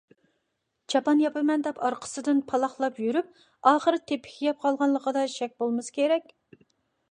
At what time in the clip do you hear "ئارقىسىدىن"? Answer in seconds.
1.89-2.39